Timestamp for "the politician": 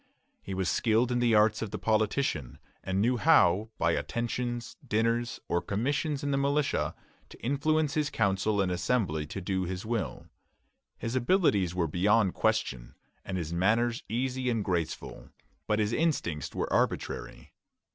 1.69-2.57